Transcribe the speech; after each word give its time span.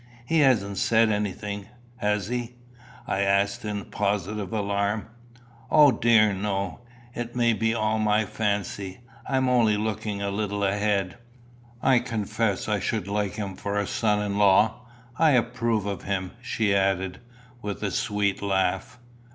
"He 0.25 0.39
hasn't 0.39 0.79
said 0.79 1.11
anything 1.11 1.67
has 1.97 2.27
he?" 2.29 2.55
I 3.05 3.19
asked 3.19 3.63
in 3.63 3.85
positive 3.85 4.51
alarm. 4.51 5.05
"O 5.69 5.91
dear 5.91 6.33
no. 6.33 6.79
It 7.13 7.35
may 7.35 7.53
be 7.53 7.75
all 7.75 7.99
my 7.99 8.25
fancy. 8.25 9.01
I 9.29 9.37
am 9.37 9.47
only 9.47 9.77
looking 9.77 10.19
a 10.19 10.31
little 10.31 10.63
ahead. 10.63 11.17
I 11.83 11.99
confess 11.99 12.67
I 12.67 12.79
should 12.79 13.07
like 13.07 13.35
him 13.35 13.55
for 13.55 13.77
a 13.77 13.85
son 13.85 14.19
in 14.23 14.39
law. 14.39 14.87
I 15.19 15.33
approve 15.33 15.85
of 15.85 16.01
him," 16.01 16.31
she 16.41 16.73
added, 16.73 17.19
with 17.61 17.83
a 17.83 17.91
sweet 17.91 18.41
laugh. 18.41 18.97